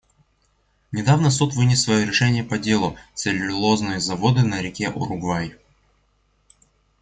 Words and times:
Недавно 0.91 1.29
Суд 1.29 1.53
вынес 1.53 1.83
свое 1.83 2.07
решение 2.07 2.43
по 2.43 2.57
делу 2.57 2.97
«Целлюлозные 3.13 3.99
заводы 3.99 4.41
на 4.41 4.59
реке 4.59 4.89
Уругвай». 4.89 5.53